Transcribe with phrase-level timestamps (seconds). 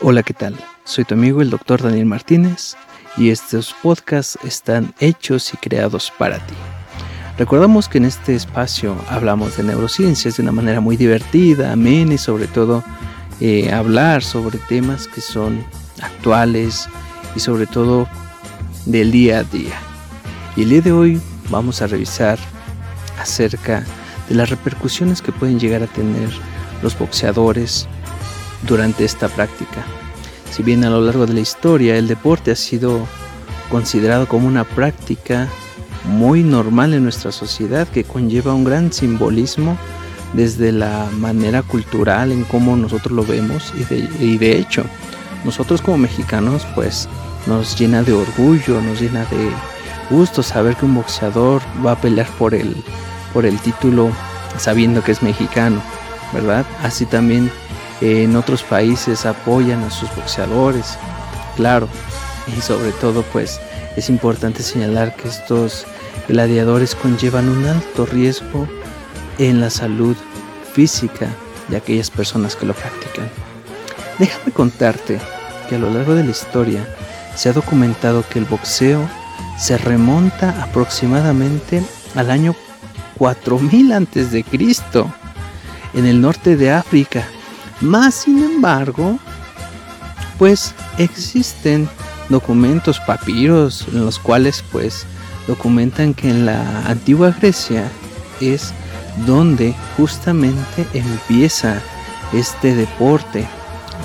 [0.00, 0.56] Hola, ¿qué tal?
[0.82, 2.76] Soy tu amigo el doctor Daniel Martínez
[3.16, 6.54] y estos podcasts están hechos y creados para ti.
[7.38, 12.18] Recordamos que en este espacio hablamos de neurociencias de una manera muy divertida, amena y
[12.18, 12.82] sobre todo
[13.40, 15.64] eh, hablar sobre temas que son
[16.02, 16.88] actuales
[17.36, 18.08] y sobre todo
[18.86, 19.78] del día a día.
[20.56, 21.20] Y el día de hoy
[21.50, 22.38] vamos a revisar
[23.20, 23.84] acerca
[24.28, 26.30] de las repercusiones que pueden llegar a tener
[26.82, 27.88] los boxeadores
[28.66, 29.84] durante esta práctica.
[30.50, 33.06] Si bien a lo largo de la historia el deporte ha sido
[33.70, 35.48] considerado como una práctica
[36.04, 39.76] muy normal en nuestra sociedad que conlleva un gran simbolismo
[40.34, 44.84] desde la manera cultural en cómo nosotros lo vemos y de, y de hecho
[45.44, 47.08] nosotros como mexicanos pues
[47.46, 49.50] nos llena de orgullo, nos llena de
[50.10, 52.74] gusto saber que un boxeador va a pelear por el,
[53.32, 54.10] por el título
[54.58, 55.80] sabiendo que es mexicano,
[56.32, 56.64] ¿verdad?
[56.82, 57.50] Así también
[58.04, 60.98] en otros países apoyan a sus boxeadores,
[61.56, 61.88] claro,
[62.46, 63.58] y sobre todo pues
[63.96, 65.86] es importante señalar que estos
[66.28, 68.68] gladiadores conllevan un alto riesgo
[69.38, 70.16] en la salud
[70.74, 71.28] física
[71.68, 73.30] de aquellas personas que lo practican.
[74.18, 75.18] Déjame contarte
[75.68, 76.86] que a lo largo de la historia
[77.34, 79.08] se ha documentado que el boxeo
[79.58, 81.82] se remonta aproximadamente
[82.14, 82.54] al año
[83.18, 85.12] 4000 antes de Cristo
[85.94, 87.24] en el norte de África.
[87.80, 89.18] Más sin embargo,
[90.38, 91.88] pues existen
[92.28, 95.06] documentos papiros en los cuales pues
[95.46, 97.90] documentan que en la antigua Grecia
[98.40, 98.72] es
[99.26, 101.80] donde justamente empieza
[102.32, 103.46] este deporte.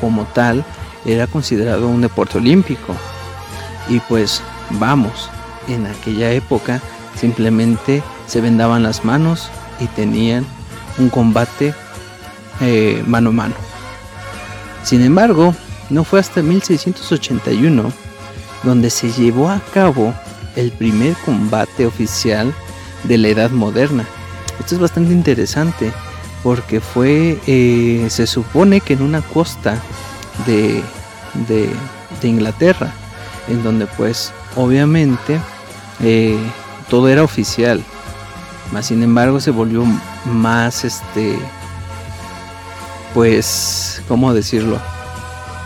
[0.00, 0.64] Como tal
[1.04, 2.94] era considerado un deporte olímpico.
[3.88, 5.30] Y pues vamos
[5.68, 6.80] en aquella época
[7.16, 10.44] simplemente se vendaban las manos y tenían
[10.98, 11.74] un combate
[12.60, 13.54] eh, mano a mano.
[14.82, 15.54] Sin embargo,
[15.90, 17.92] no fue hasta 1681
[18.62, 20.14] donde se llevó a cabo
[20.56, 22.52] el primer combate oficial
[23.04, 24.04] de la Edad Moderna.
[24.60, 25.92] Esto es bastante interesante
[26.42, 29.80] porque fue, eh, se supone que en una costa
[30.46, 30.82] de,
[31.48, 31.68] de,
[32.22, 32.90] Inglaterra,
[33.48, 35.38] en donde pues obviamente
[36.02, 36.38] eh,
[36.88, 37.82] todo era oficial.
[38.72, 39.84] Más sin embargo se volvió
[40.24, 41.38] más este
[43.14, 44.78] pues ¿cómo decirlo?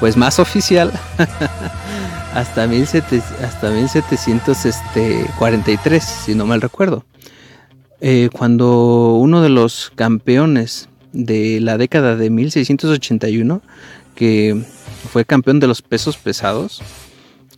[0.00, 0.92] Pues más oficial
[2.34, 7.04] hasta, hasta 1743, si no mal recuerdo.
[8.00, 13.62] Eh, cuando uno de los campeones de la década de 1681,
[14.14, 14.62] que
[15.10, 16.82] fue campeón de los pesos pesados,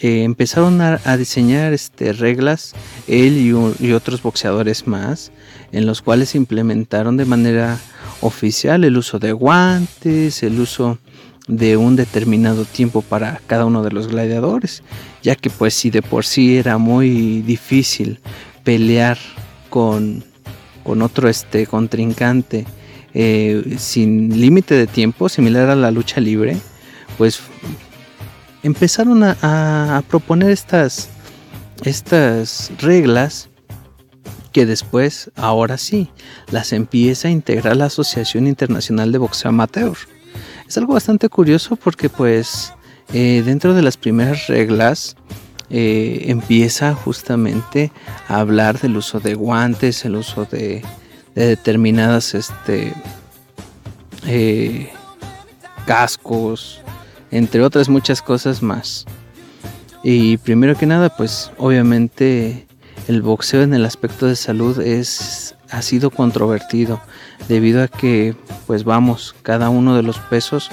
[0.00, 2.74] eh, empezaron a, diseñar este, reglas,
[3.06, 5.30] él y, otros boxeadores más,
[5.70, 7.78] en los cuales se implementaron de manera
[8.20, 10.98] oficial el uso de guantes, el uso
[11.46, 14.82] de un determinado tiempo para cada uno de los gladiadores,
[15.22, 18.20] ya que pues si de por sí era muy difícil
[18.64, 19.18] pelear
[19.68, 20.24] con,
[20.82, 22.64] con otro este, contrincante
[23.12, 26.56] eh, sin límite de tiempo, similar a la lucha libre,
[27.18, 27.40] pues
[28.64, 31.08] empezaron a, proponer estas,
[31.84, 33.50] estas reglas
[34.54, 36.08] que después, ahora sí,
[36.52, 39.96] las empieza a integrar la Asociación Internacional de Boxeo Amateur.
[40.68, 42.72] Es algo bastante curioso porque pues
[43.12, 45.16] eh, dentro de las primeras reglas
[45.70, 47.90] eh, empieza justamente
[48.28, 50.84] a hablar del uso de guantes, el uso de,
[51.34, 52.94] determinadas este,
[54.24, 54.92] eh,
[55.84, 56.80] cascos,
[57.32, 59.04] entre otras muchas cosas más.
[60.04, 62.68] Y primero que nada, pues obviamente
[63.08, 67.00] el boxeo en el aspecto de salud es ha sido controvertido
[67.48, 70.70] debido a que pues vamos cada uno de los pesos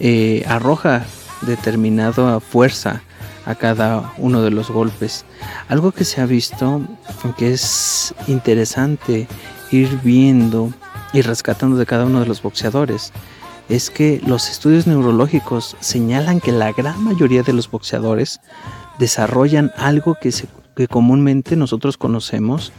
[0.00, 1.04] eh, arroja
[1.42, 3.02] determinada fuerza
[3.46, 5.24] a cada uno de los golpes.
[5.68, 6.82] Algo que se ha visto
[7.36, 9.26] que es interesante
[9.70, 10.72] ir viendo
[11.12, 13.12] y rescatando de cada uno de los boxeadores
[13.68, 18.40] es que los estudios neurológicos señalan que la gran mayoría de los boxeadores
[18.98, 20.32] desarrollan algo que,
[20.88, 22.72] comúnmente nosotros conocemos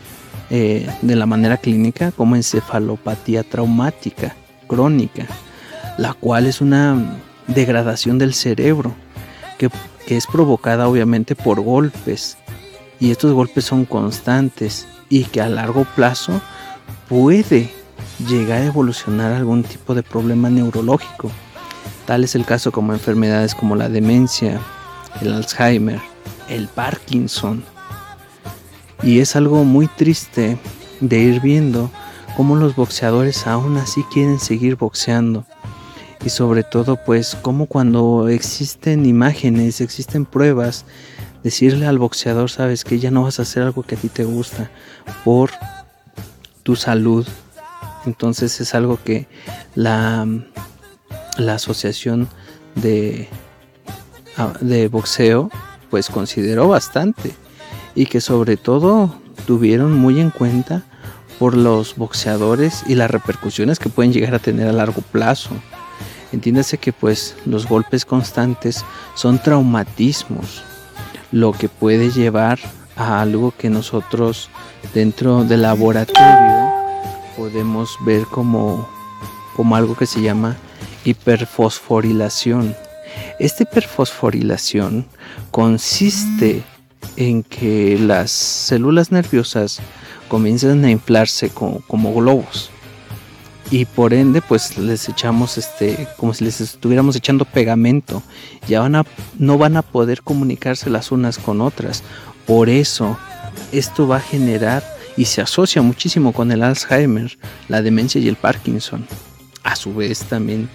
[0.50, 4.36] eh, de la manera clínica como encefalopatía traumática
[4.68, 5.26] crónica,
[5.98, 8.94] la cual es una degradación del cerebro
[9.58, 9.70] que,
[10.08, 12.38] que es provocada obviamente por golpes
[13.00, 16.42] y estos golpes son constantes y que a largo plazo
[17.08, 17.70] puede
[18.28, 21.32] llegar a evolucionar algún tipo de problema neurológico.
[22.06, 24.60] Tal es el caso como enfermedades como la demencia,
[25.22, 26.00] el Alzheimer,
[26.50, 27.64] el Parkinson.
[29.02, 30.58] Y es algo muy triste
[31.00, 31.90] de ir viendo
[32.36, 35.46] cómo los boxeadores aún así quieren seguir boxeando.
[36.26, 40.84] y sobre todo pues como cuando existen imágenes, existen pruebas,
[41.44, 44.26] decirle al boxeador, sabes que ya no vas a hacer algo que a ti te
[44.26, 44.70] gusta
[45.24, 45.52] por
[46.64, 47.26] tu salud.
[48.06, 49.28] Entonces es algo que
[49.76, 50.28] la,
[51.38, 52.28] la asociación
[52.76, 53.30] de,
[54.38, 55.50] ah, de boxeo
[55.90, 57.34] pues consideró bastante
[57.96, 59.14] y que sobre todo
[59.46, 60.84] tuvieron muy en cuenta
[61.40, 65.52] por los boxeadores y las repercusiones que pueden llegar a tener a largo plazo.
[66.32, 70.64] Entiéndase que pues los golpes constantes son traumatismos,
[71.32, 72.60] lo que puede llevar
[72.96, 74.50] a algo que nosotros
[74.94, 76.70] dentro del laboratorio
[77.38, 78.88] podemos ver como,
[79.56, 80.58] como algo que se llama
[81.06, 82.76] hiperfosforilación.
[83.40, 85.06] Esta hiperfosforilación
[85.52, 86.64] consiste
[87.16, 89.80] en que las células nerviosas
[90.28, 92.72] comienzan a inflarse como, como globos.
[93.72, 98.24] Y por ende pues les echamos este como si les estuviéramos echando pegamento.
[98.68, 99.06] Ya van a
[99.38, 102.04] no van a poder comunicarse las unas con otras.
[102.48, 103.18] Por eso
[103.72, 104.84] esto va a generar
[105.18, 109.06] y se asocia muchísimo con el Alzheimer la demencia y el Parkinson.
[109.64, 110.70] A su vez también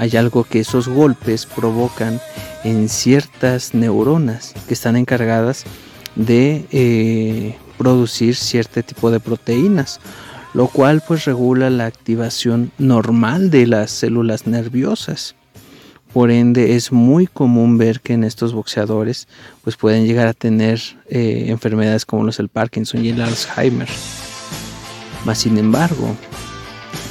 [0.00, 2.20] hay algo que esos golpes provocan
[2.64, 5.64] en ciertas neuronas que están encargadas
[6.16, 10.00] de eh, producir cierto tipo de proteínas
[10.52, 15.36] lo cual pues regula la activación normal de las células nerviosas.
[16.12, 19.28] Por ende es muy común ver que en estos boxeadores
[19.62, 23.88] pues pueden llegar a tener eh, enfermedades como los el Parkinson y el Alzheimer.
[25.24, 26.16] Mas sin embargo,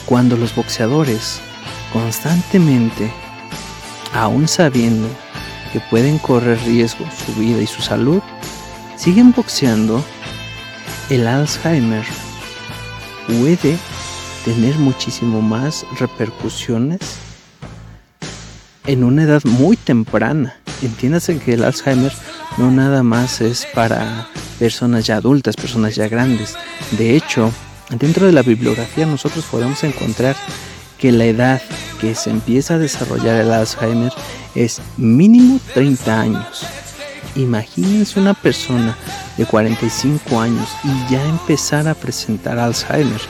[0.05, 1.39] cuando los boxeadores
[1.91, 3.11] constantemente,
[4.13, 5.07] aún sabiendo
[5.71, 8.21] que pueden correr riesgo su vida y su salud,
[8.95, 10.03] siguen boxeando,
[11.09, 12.05] el Alzheimer
[13.27, 13.77] puede
[14.45, 16.99] tener muchísimo más repercusiones
[18.87, 20.55] en una edad muy temprana.
[20.81, 22.11] Entiéndase que el Alzheimer
[22.57, 24.27] no nada más es para
[24.57, 26.55] personas ya adultas, personas ya grandes.
[26.91, 27.51] De hecho,
[27.91, 30.35] dentro de la bibliografía nosotros podemos encontrar
[30.99, 31.61] que la edad
[31.99, 34.11] que se empieza a desarrollar el Alzheimer
[34.53, 36.65] es mínimo 30 años.
[37.35, 38.97] Imagínense una persona
[39.37, 43.21] de 45 años y ya empezar a presentar Alzheimer.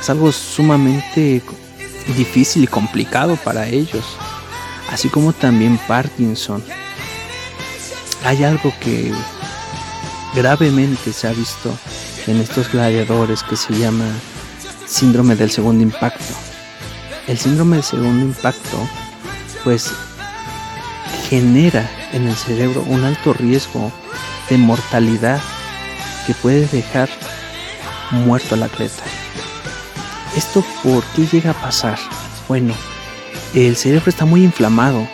[0.00, 1.42] Es algo sumamente
[2.16, 4.04] difícil y complicado para ellos.
[4.90, 6.62] Así como también Parkinson.
[8.24, 9.12] Hay algo que
[10.34, 11.76] gravemente se ha visto
[12.26, 14.06] en estos gladiadores que se llama
[14.86, 16.47] síndrome del segundo impacto.
[17.28, 18.78] El síndrome del segundo impacto
[19.62, 19.92] pues
[21.28, 23.92] genera en el cerebro un alto riesgo
[24.48, 25.40] de mortalidad
[26.26, 27.08] que puede dejar
[28.10, 29.02] muerto al atleta.
[30.36, 31.98] ¿Esto por qué llega a pasar?
[32.48, 32.74] Bueno,
[33.54, 35.06] el cerebro está muy inflamado.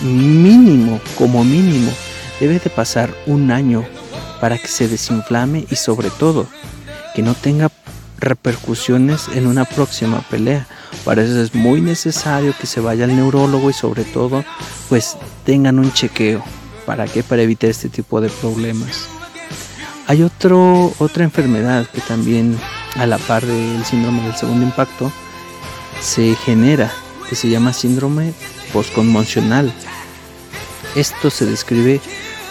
[0.00, 1.92] Mínimo, como mínimo,
[2.38, 3.84] debe de pasar un año
[4.40, 6.46] para que se desinflame y sobre todo
[7.14, 7.70] que no tenga
[8.18, 10.66] repercusiones en una próxima pelea.
[11.04, 14.44] Para eso es muy necesario que se vaya al neurólogo y sobre todo
[14.88, 16.42] pues tengan un chequeo.
[16.86, 17.22] ¿Para qué?
[17.22, 19.08] Para evitar este tipo de problemas.
[20.06, 22.58] Hay otro, otra enfermedad que también
[22.96, 25.10] a la par del síndrome del segundo impacto
[26.00, 26.92] se genera,
[27.28, 28.34] que se llama síndrome
[28.72, 29.72] postconmocional.
[30.94, 32.00] Esto se describe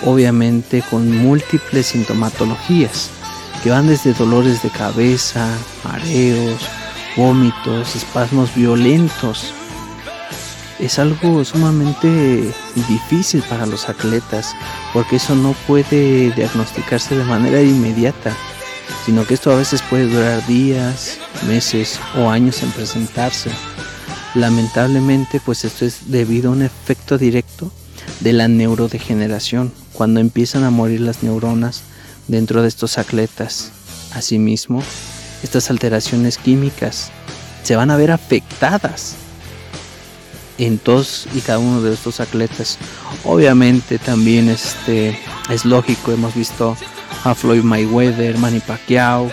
[0.03, 3.09] obviamente con múltiples sintomatologías
[3.63, 5.47] que van desde dolores de cabeza,
[5.85, 6.67] mareos,
[7.15, 9.53] vómitos, espasmos violentos.
[10.79, 12.53] Es algo sumamente
[12.89, 14.53] difícil para los atletas
[14.91, 18.35] porque eso no puede diagnosticarse de manera inmediata,
[19.05, 23.49] sino que esto a veces puede durar días, meses o años en presentarse.
[24.35, 27.71] Lamentablemente, pues esto es debido a un efecto directo
[28.19, 31.83] de la neurodegeneración, cuando empiezan a morir las neuronas
[32.27, 33.71] dentro de estos atletas.
[34.13, 34.83] Asimismo,
[35.43, 37.11] estas alteraciones químicas
[37.63, 39.15] se van a ver afectadas
[40.57, 42.77] en todos y cada uno de estos atletas.
[43.23, 45.17] Obviamente también este
[45.49, 46.77] es lógico, hemos visto
[47.23, 49.31] a Floyd Mayweather, Manny Pacquiao,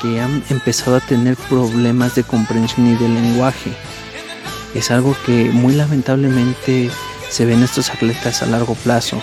[0.00, 3.72] que han empezado a tener problemas de comprensión y de lenguaje.
[4.74, 6.90] Es algo que muy lamentablemente
[7.28, 9.22] se ve en estos atletas a largo plazo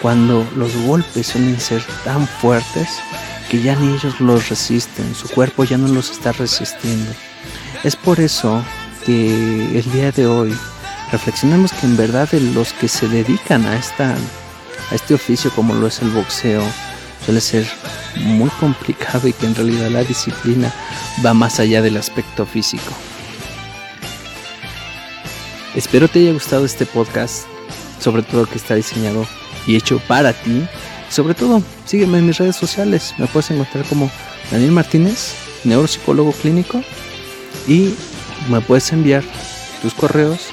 [0.00, 2.88] cuando los golpes suelen ser tan fuertes
[3.50, 7.10] que ya ni ellos los resisten, su cuerpo ya no los está resistiendo.
[7.82, 8.62] Es por eso
[9.04, 10.56] que el día de hoy
[11.10, 14.14] reflexionemos que en verdad los que se dedican a, esta,
[14.90, 16.62] a este oficio como lo es el boxeo
[17.24, 17.66] suele ser
[18.16, 20.72] muy complicado y que en realidad la disciplina
[21.24, 22.92] va más allá del aspecto físico.
[25.74, 27.46] Espero te haya gustado este podcast,
[28.00, 29.26] sobre todo que está diseñado
[29.66, 30.66] y hecho para ti.
[31.08, 33.14] Sobre todo, sígueme en mis redes sociales.
[33.18, 34.10] Me puedes encontrar como
[34.50, 36.82] Daniel Martínez, neuropsicólogo clínico.
[37.66, 37.94] Y
[38.48, 39.24] me puedes enviar
[39.82, 40.50] tus correos